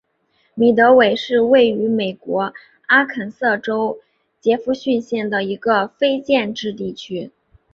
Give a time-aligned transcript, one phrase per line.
[0.55, 2.53] 米德韦是位于美国
[2.87, 3.99] 阿肯色州
[4.39, 7.31] 杰佛逊县的一个非建制地区。